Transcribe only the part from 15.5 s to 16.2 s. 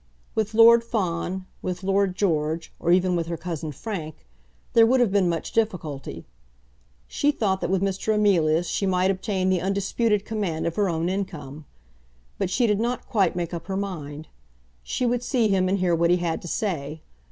and hear what he